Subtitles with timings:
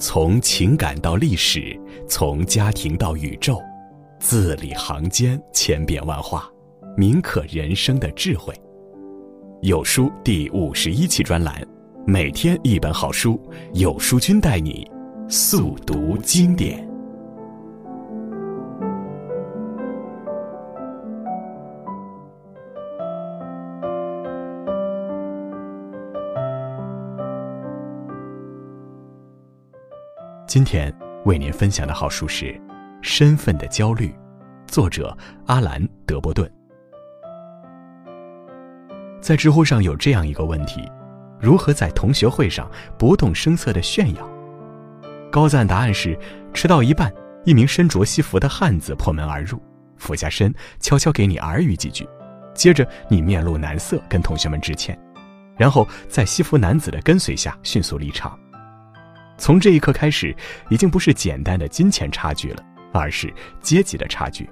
[0.00, 3.62] 从情感到历史，从家庭到宇宙，
[4.18, 6.50] 字里行间千变万化，
[6.96, 8.54] 铭刻人生的智慧。
[9.60, 11.62] 有书第五十一期专栏，
[12.06, 13.38] 每天一本好书，
[13.74, 14.90] 有书君带你
[15.28, 16.89] 速读经典。
[30.50, 30.92] 今天
[31.26, 32.46] 为您分享的好书是
[33.02, 34.08] 《身份的焦虑》，
[34.66, 36.52] 作者阿兰·德波顿。
[39.20, 40.82] 在知乎上有这样一个问题：
[41.38, 42.68] 如何在同学会上
[42.98, 44.28] 不动声色的炫耀？
[45.30, 46.18] 高赞答案是：
[46.52, 47.14] 吃到一半，
[47.44, 49.62] 一名身着西服的汉子破门而入，
[49.98, 52.04] 俯下身悄悄给你耳语几句，
[52.54, 54.98] 接着你面露难色跟同学们致歉，
[55.56, 58.36] 然后在西服男子的跟随下迅速离场。
[59.40, 60.36] 从这一刻开始，
[60.68, 64.48] 已经不是简单的金钱差距了，而是阶级的差距。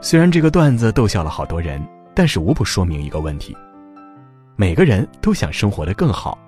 [0.00, 3.54] 虽然这个段子逗笑了好多人，但是无不说明一个问题：
[4.56, 6.38] 每个人都想生活的更好，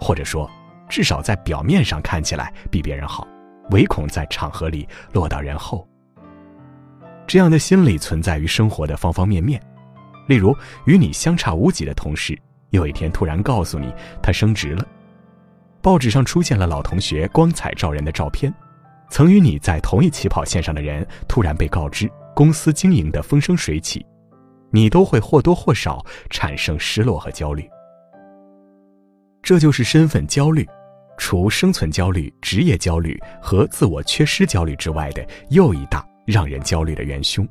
[0.00, 0.50] 或者说，
[0.88, 3.28] 至少在表面上看起来比别人好，
[3.70, 5.86] 唯恐在场合里落到人后。
[7.26, 9.62] 这样的心理存在于生活的方方面面，
[10.26, 12.38] 例如与你相差无几的同事，
[12.70, 13.92] 有一天突然告诉你
[14.22, 14.86] 他升职了。
[15.82, 18.54] 报纸上出现了老同学光彩照人的照片，
[19.10, 24.06] 曾与你在同一起跑线上的人突然被告知公司经营的风生水起，
[24.70, 27.68] 你都会或多或少产生失落和焦虑。
[29.42, 30.64] 这就是身份焦虑，
[31.18, 37.46] 除生存焦虑、职业焦虑和自我缺失焦虑之外的又一大让人焦虑的元凶。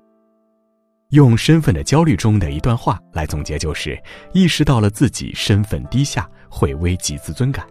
[1.09, 7.67] 用身份的焦虑中的一段话来总结，就是意识到了自己身份低下会危及自尊感。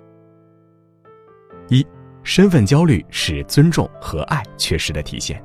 [1.70, 1.86] 一，
[2.22, 5.42] 身份焦虑是尊重和爱缺失的体现。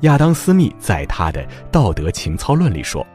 [0.00, 3.06] 亚当·斯密在他的《道德情操论》里说：“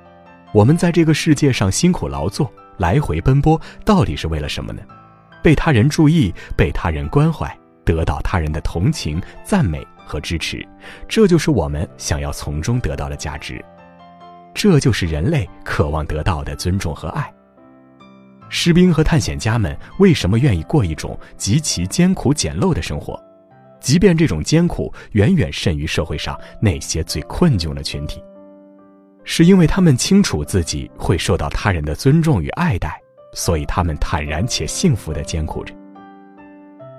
[0.53, 4.81] 我们在这个世界上辛苦劳作，来回奔波，到底是为了什么呢？
[5.43, 7.53] 被他人注意，被他人关怀，
[7.83, 10.65] 得到他人的同情、赞美和支持，
[11.07, 13.63] 这就是我们想要从中得到的价值。
[14.53, 17.29] 这就是人类渴望得到的尊重和爱。”
[18.49, 23.21] 士兵和探险家们为什么愿意过一种极其艰苦简陋的生活？
[23.79, 28.23] 即便这种艰苦远远甚于社会上那些最困窘的群体，
[29.23, 32.99] 是因为他们清楚自己会受到他人的尊重与爱戴，
[33.33, 35.73] 所以他们坦然且幸福地艰苦着。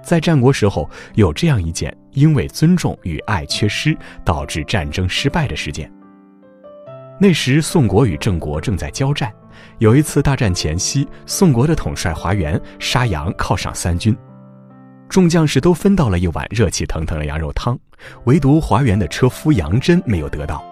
[0.02, 5.92] 在战国时候，有这样一件因为尊重与爱缺失导致战争失败的事件。
[7.20, 9.32] 那时，宋国与郑国正在交战。
[9.78, 14.16] 有一次大战前夕，宋国的统帅华元杀羊犒赏三军，
[15.08, 17.78] 众将士都分到了一碗热气腾腾的羊肉汤，
[18.24, 20.64] 唯独华元的车夫杨真没有得到。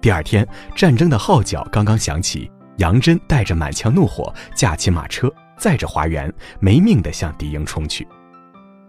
[0.00, 0.44] 第二天，
[0.74, 8.04] 战争的号角刚刚响起，杨真带着满腔怒火，驾起马车，载着华元，没命地向敌营冲去。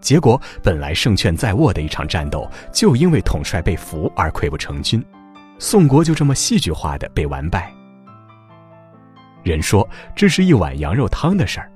[0.00, 5.00] 结果，本来胜券在握的一场战斗，就因为统帅被俘而溃不成军，
[5.60, 7.72] 宋国就这么戏剧化的被完败。
[9.44, 11.70] 人说这是一碗羊肉汤的事儿，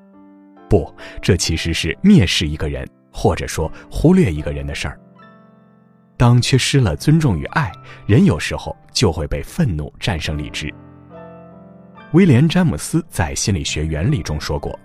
[0.68, 4.98] 不，这其实是蔑视一个人，或者说忽略一个人的事儿。
[6.16, 7.70] 当缺失了尊重与爱，
[8.06, 10.72] 人有时候就会被愤怒战胜理智。
[12.12, 14.76] 威廉·詹姆斯在《心理学原理》中说过，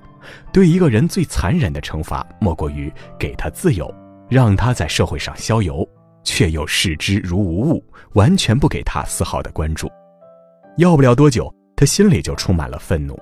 [0.52, 3.90] 对一个人最残忍的惩罚，莫过于给他自由，
[4.30, 5.76] 让他在社会上逍遥，
[6.24, 7.84] 却又视之如无物，
[8.14, 9.90] 完全不给他丝毫的关注。
[10.78, 11.50] 要不了多久。
[11.84, 13.20] 他心里就充满了愤怒，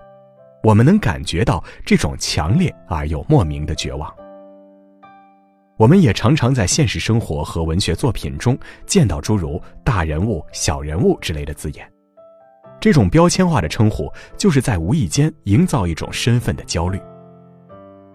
[0.61, 4.07] 我们能感觉到这种强烈而又莫名的绝望。
[5.77, 8.55] 我们也常常在现实生活和文学作品中
[8.85, 11.91] 见到诸如“大人物”“小人物”之类的字眼，
[12.79, 14.07] 这种标签化的称呼
[14.38, 17.01] 就是在无意间营造一种身份的焦虑。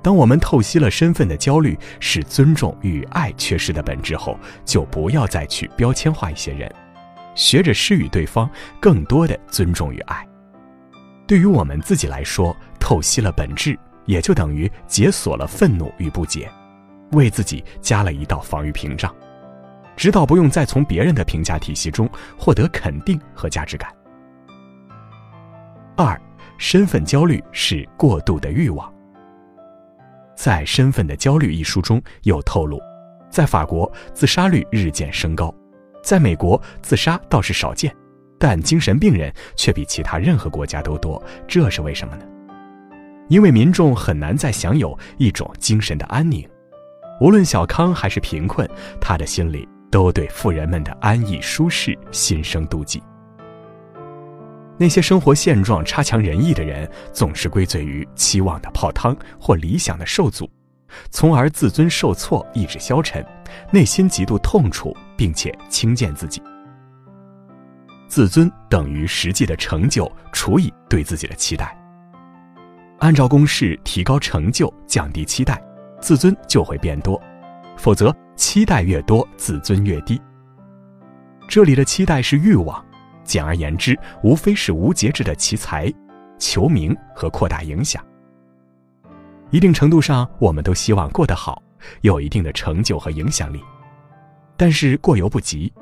[0.00, 6.72] 当我们透析了身份的焦虑是尊重与爱缺失的本质后，就不要再去标签化一些人。
[7.34, 8.48] 学着施予对方
[8.80, 10.26] 更多的尊重与爱，
[11.26, 16.50] 对于我们自己来说，透析了本质，也就等于解锁了愤怒与不解，
[17.12, 19.12] 为自己加了一道防御屏障，
[19.96, 22.08] 直到不用再从别人的评价体系中
[22.38, 23.92] 获得肯定和价值感。
[25.96, 26.20] 二，
[26.58, 28.92] 身份焦虑是过度的欲望。
[30.36, 32.78] 在《身份的焦虑》一书中有透露，
[33.30, 35.52] 在法国自杀率日渐升高。
[36.04, 37.92] 在美国，自杀倒是少见，
[38.38, 41.22] 但精神病人却比其他任何国家都多。
[41.46, 42.24] 这是为什么呢？
[43.28, 46.48] 因为民众很难再享有一种精神的安宁，
[47.20, 48.68] 无论小康还是贫困，
[49.00, 53.02] 他的心里都对富人们的安逸舒适心生妒忌。
[54.78, 60.48] 那些生活现状差强人意的人，总是归罪于期望的泡汤或理想的受阻，
[61.10, 63.24] 从而自尊受挫，意志消沉，
[63.72, 66.42] 内心极度痛楚，并且轻贱自己。
[68.08, 71.76] 自尊等于实际的成就除以对自己的期待。
[72.98, 75.62] 按照公式提高成就，降低期待，
[76.00, 77.20] 自尊就会变多；
[77.76, 80.20] 否则，期待越多，自尊越低。
[81.48, 82.82] 这里的期待是欲望。
[83.22, 85.92] 简而言之，无非是无节制的奇才、
[86.38, 88.02] 求名和扩大影响。
[89.50, 91.60] 一定程度上，我们都希望过得好，
[92.02, 93.60] 有一定的成就和影响力，
[94.56, 95.72] 但是过犹不及。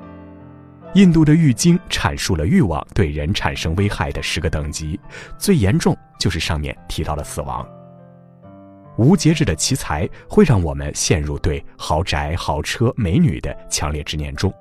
[0.95, 4.97] 印度的《玉经》阐述了欲望对人产生危害的十个等级，
[5.37, 7.67] 最严重就是上面提到了死亡。
[8.97, 14.53] 无节制的奇才会让我们陷入对豪宅、豪车、美女的强烈执念中。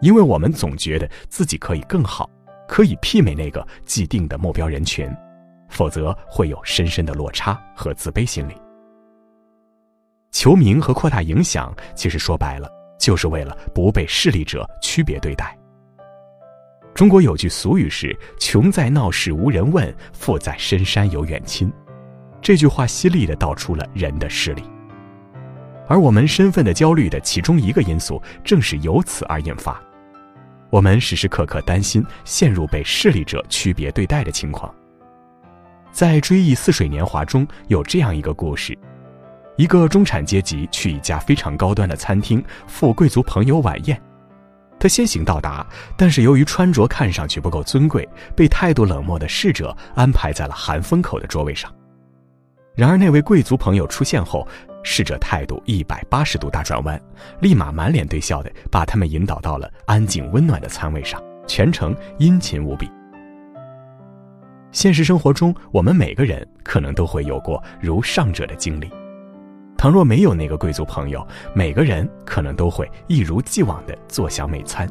[0.00, 2.30] 因为我们总觉得自己可以更好，
[2.66, 5.14] 可以媲美那个既定的目标人群，
[5.68, 8.54] 否则会有深深的落差和自卑心理。
[10.30, 15.57] 求名和扩大影响，其实说白了，就是为了不被势利者区别对待。
[16.98, 21.72] 中国有句俗语是“穷在闹市无人问，富在深山有远亲”，
[22.42, 24.64] 这句话犀利地道出了人的势力。
[25.86, 29.80] 而我们身份的焦虑的其中一个因素，正是由此而引发。
[30.70, 34.74] 我们时时刻刻担心陷入被势利者区别对待的情况。
[35.92, 38.76] 在《追忆似水年华》中有这样一个故事：
[39.56, 44.02] 一个中产阶级去一家非常高端的餐厅赴贵族朋友晚宴，
[44.78, 45.66] 他先行到达，
[45.96, 51.72] 但是由于穿着看上去不够尊贵，被态度冷漠的侍者安排在了寒风口的座位上。
[52.76, 54.46] 然而那位贵族朋友出现后，
[54.84, 57.00] 侍者态度一百八十度大转弯，
[57.40, 62.88] 立马满脸堆笑的把他们引导到了安静温暖的餐位上，全程殷勤无比。
[64.70, 68.88] 现实生活中，我们每个人可能都会有过如上者的经历。
[69.78, 74.90] 倘若没有那个贵族朋友，每个人可能都会一如既往的坐享美餐。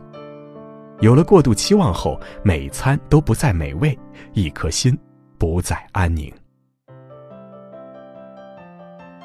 [1.02, 4.00] 有了过度期望后，每餐都不再美味，
[4.32, 4.98] 一颗心
[5.38, 6.34] 不再安宁。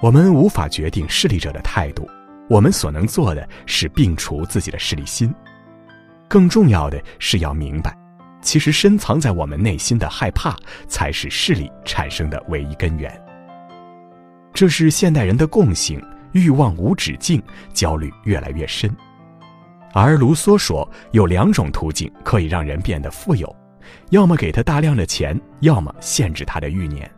[0.01, 2.11] 我们无法决定势利者的态度，
[2.51, 5.33] 我们所能做的是摒除自己的势利心。
[6.29, 7.97] 更重要的是要明白，
[8.41, 10.57] 其实深藏在我们内心的害怕，
[10.89, 13.22] 才是势力产生的唯一根源。
[14.55, 16.01] 这是现代人的共性：
[16.33, 18.95] 欲望无止境，焦虑越来越深。
[19.93, 23.55] 而卢梭说，有两种途径可以让人变得富有：
[24.11, 27.11] 要么给他大量的钱，要么限制他的欲念。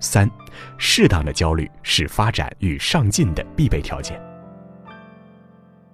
[0.00, 0.30] 三，
[0.76, 4.20] 适当的焦虑是发展与上进的必备条件。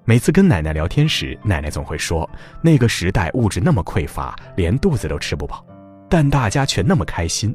[0.05, 2.29] 每次跟奶奶聊天时，奶奶总会说
[2.61, 5.65] ：“那个时代物质那么匮乏，连肚子都吃不饱，
[6.09, 7.55] 但大家却那么开心。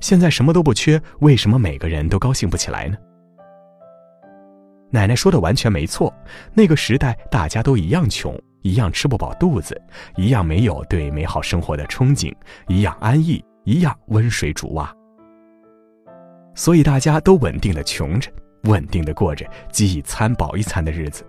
[0.00, 2.96] 现在什么都不缺，为什么每个人都高兴不起来呢？”
[4.90, 6.12] 奶奶说的完全没错。
[6.54, 9.78] 那个时代大家都一样穷，一样吃不饱肚子，
[10.16, 12.34] 一样没有对美好生活的憧憬，
[12.68, 14.90] 一样安逸，一样温水煮蛙。
[16.54, 18.30] 所以大家都稳定的穷着，
[18.62, 21.22] 稳定的过着饥一餐饱一餐的日子，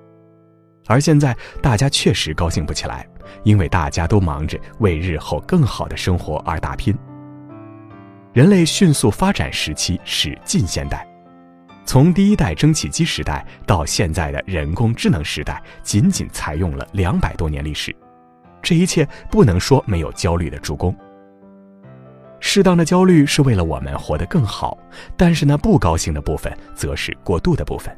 [0.87, 3.05] 而现在大家确实高兴不起来，
[3.43, 6.97] 因为大家都忙着为日后更好的生活而打拼。
[8.39, 11.05] 人类迅速发展时期是近现代，
[11.85, 17.93] 从第一代蒸汽机时代到现在的人工智能时代，仅仅采用了两百多年历史，
[18.61, 20.95] 这一切不能说没有焦虑的助攻。
[22.39, 24.77] 适当的焦虑是为了我们活得更好，
[25.17, 27.93] 但是那不高兴的部分则是过度的部分。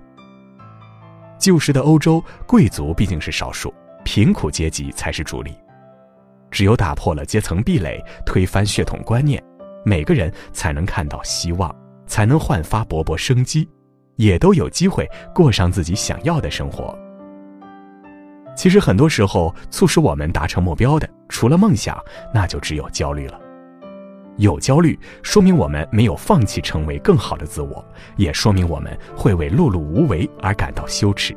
[1.38, 3.72] 旧时的欧洲，贵族毕竟是少数，
[4.04, 5.56] 贫苦阶级才是主力。
[6.50, 9.42] 只有打破了阶层壁垒，推翻血统观念，
[9.84, 11.74] 每个人才能看到希望，
[12.06, 13.68] 才能焕发勃勃生机，
[14.16, 16.98] 也都有机会过上自己想要的生活。
[18.56, 21.98] 其实很多时候，促使我们达成目标的，除了梦想，
[22.34, 23.40] 那就只有焦虑了。
[24.38, 27.84] 有焦虑，说明我们没有放弃成为更好的自我，
[28.18, 31.36] 也说明我们会为碌碌无为而感到羞耻。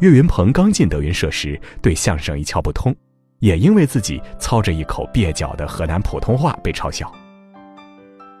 [0.00, 2.94] 岳云鹏刚进德云社时，对相声一窍不通，
[3.38, 7.10] 也因为自己操着一口蹩脚的河南普通话被嘲笑。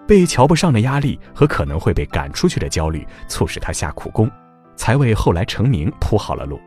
[0.06, 4.30] 被瞧不上的压力和可能会被赶出去的焦虑，促使他下苦功，
[4.76, 6.60] 才为后来成名铺好了路。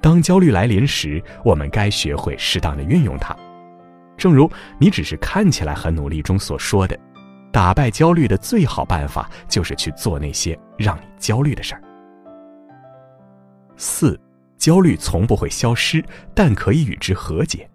[0.00, 3.36] 当焦虑来临时，我们该学会适当的运用它。
[4.16, 6.98] 正如你只是看起来很努力中所说的，
[7.52, 11.82] 打败焦虑的最好办法就是去做那些让你焦虑的事儿。
[13.76, 14.20] 四，
[14.62, 16.00] 焦虑从不会消失，
[16.32, 17.68] 但可以与之和解。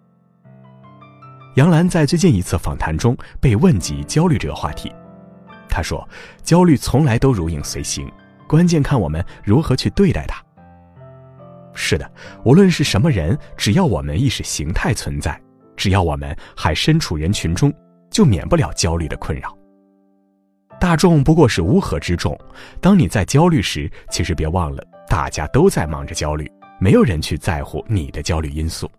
[1.56, 4.90] 杨澜在最近一次访谈中被问及焦虑这个话题，
[5.68, 6.08] 她说
[6.42, 8.10] ：“焦虑从来都如影随形，
[8.46, 10.42] 关键看我们如何去对待它。”
[11.76, 12.10] 是的，
[12.42, 15.38] 无论是什么人，只要我们意识形态存在。
[15.76, 17.70] 只要我们还身处人群中，
[18.10, 19.54] 就免不了焦虑的困扰。
[20.80, 22.34] 大众不过是乌合之众，
[22.80, 28.90] 当你在焦虑时，其实别忘了，大家都在忙着焦虑，没有人去在乎你的焦虑因素。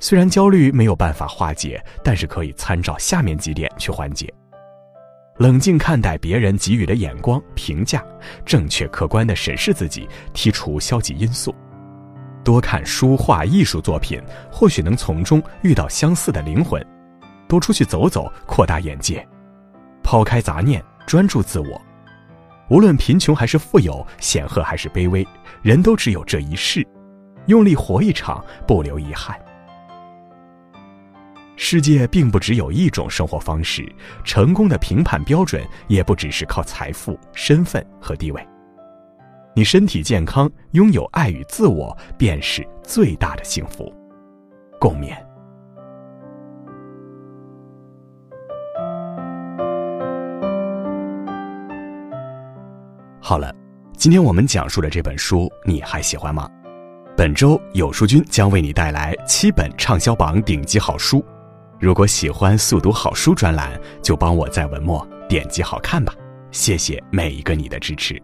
[0.00, 4.32] 虽然焦虑没有办法化解，但是可以参照下面几点去缓解：
[5.38, 8.04] 冷静看待别人给予的眼光评价，
[8.44, 11.54] 正确客观地审视自己，剔除消极因素。
[12.42, 16.82] 多看书画艺术作品，或许能从中遇到相似的灵魂；
[17.48, 19.20] 多出去走走，扩大眼界；
[20.02, 21.80] 抛开杂念，专注自我。
[22.74, 25.24] 无论贫穷还是富有，显赫还是卑微，
[25.62, 26.84] 人都只有这一世，
[27.46, 29.40] 用力活一场，不留遗憾。
[31.54, 33.88] 世界并不只有一种生活方式，
[34.24, 38.44] 成功的评判标准也不只是靠财富、身份和地位。
[39.54, 43.94] 你身体健康，拥有爱与自我，便是最大的幸福。
[44.80, 45.23] 共勉。
[53.26, 53.50] 好了，
[53.96, 56.46] 今天我们讲述的这本书，你还喜欢吗？
[57.16, 61.24] 本周有书君将为你带来七本畅销榜顶级好书。
[61.80, 66.12] 如果喜欢速读好书专栏，就帮我在文末点击好看吧。
[66.50, 68.22] 谢谢每一个你的支持。